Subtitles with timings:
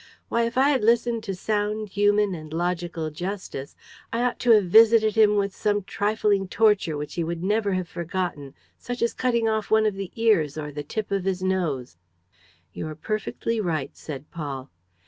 [0.29, 3.75] Why, if I had listened to sound human and logical justice,
[4.11, 7.87] I ought to have visited him with some trifling torture which he would never have
[7.87, 11.97] forgotten, such as cutting off one of the ears or the tip of his nose!"
[12.73, 14.71] "You're perfectly right," said Paul.